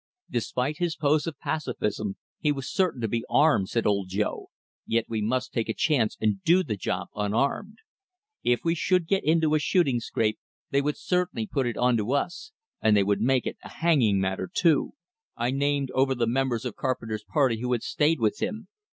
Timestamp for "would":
10.81-10.97, 13.03-13.21